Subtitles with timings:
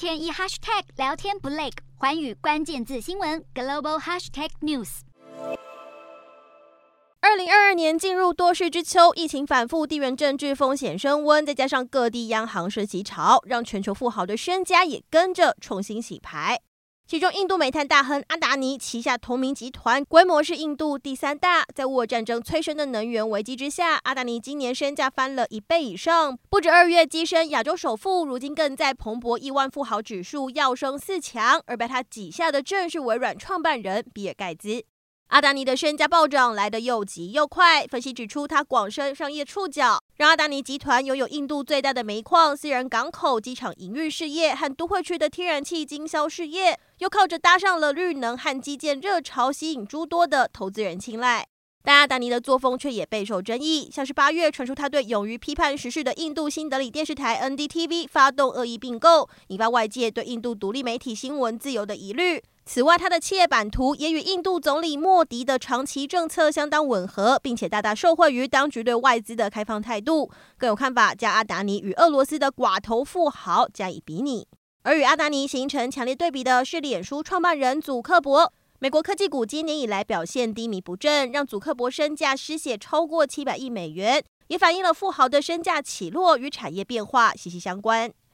[0.00, 1.68] 天一 hashtag 聊天不累，
[1.98, 5.00] 环宇关键字新闻 global hashtag news。
[7.20, 16.58] 二零二二年进入多事之秋，疫情反复，地缘政治风险升温，再加上各地央行升息潮，让全球富豪的身家也跟着重新洗牌。
[17.10, 21.64] 其中，印度煤炭大亨阿达尼旗下同名集团规模是印度第三大。
[21.74, 31.60] 在乌俄战争催生的能源危机之下，阿达尼今年身价翻了一倍以上，不止二月跻身亚洲首富，如今更在蓬勃亿万富豪指数跃升四强。
[31.66, 34.84] 而被他挤下的正是微软创办人比尔盖茨。
[35.30, 51.46] 阿达尼的身价暴涨来得又急又快，分析指出，他广深商业触角，让阿达尼集团拥有印度最大的煤矿、私人港口、机场营运事业和都会区的天然气经销事业，又靠着搭上了绿能和基建热潮，吸引诸多的投资人青睐。
[51.84, 62.42] 但阿达尼的作风却也备受争议，像是八月传出他对勇于批判时事的印度新德里电视台 NDTV 发动恶意并购，引发外界对印度独立媒体新闻自由的疑虑。
[62.66, 70.30] 此外，他的企业版图也与印度总理莫迪的长期政策相当吻合，并且大大受惠于当局对外资的开放态度。
[70.56, 74.46] 更有看法将阿达尼与俄罗斯的寡头富豪加以比拟。
[74.82, 78.52] 而与阿达尼形成强烈对比的是，脸书创办人祖克伯。
[78.78, 88.10] 美国科技股今年以来表现低迷不振，让祖克伯身价失血超过七百亿美元，也反映了富豪的身价起落与产业变化息息相关。